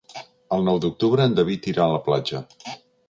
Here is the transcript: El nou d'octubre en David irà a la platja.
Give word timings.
El 0.55 0.63
nou 0.67 0.79
d'octubre 0.85 1.27
en 1.31 1.35
David 1.41 1.67
irà 1.73 1.85
a 1.85 1.93
la 1.93 2.01
platja. 2.09 2.43